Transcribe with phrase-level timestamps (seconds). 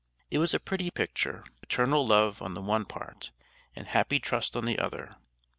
[0.31, 3.29] It was a pretty picture maternal love on the one part,
[3.75, 5.15] and happy trust on the other.